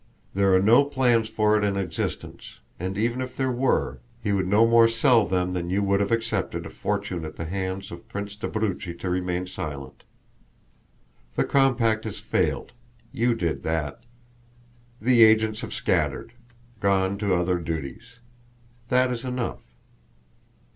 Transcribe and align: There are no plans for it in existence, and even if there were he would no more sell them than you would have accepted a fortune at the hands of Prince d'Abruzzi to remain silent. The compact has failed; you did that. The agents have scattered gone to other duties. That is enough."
There 0.33 0.51
are 0.55 0.59
no 0.63 0.83
plans 0.83 1.29
for 1.29 1.55
it 1.59 1.63
in 1.63 1.77
existence, 1.77 2.57
and 2.79 2.97
even 2.97 3.21
if 3.21 3.37
there 3.37 3.51
were 3.51 3.99
he 4.23 4.31
would 4.31 4.47
no 4.47 4.65
more 4.65 4.87
sell 4.87 5.27
them 5.27 5.53
than 5.53 5.69
you 5.69 5.83
would 5.83 5.99
have 5.99 6.09
accepted 6.11 6.65
a 6.65 6.71
fortune 6.71 7.23
at 7.23 7.35
the 7.35 7.45
hands 7.45 7.91
of 7.91 8.09
Prince 8.09 8.35
d'Abruzzi 8.35 8.95
to 8.95 9.09
remain 9.11 9.45
silent. 9.45 10.03
The 11.35 11.43
compact 11.43 12.05
has 12.05 12.17
failed; 12.17 12.71
you 13.11 13.35
did 13.35 13.61
that. 13.61 13.99
The 14.99 15.23
agents 15.23 15.61
have 15.61 15.71
scattered 15.71 16.33
gone 16.79 17.19
to 17.19 17.35
other 17.35 17.59
duties. 17.59 18.15
That 18.87 19.11
is 19.11 19.23
enough." 19.23 19.61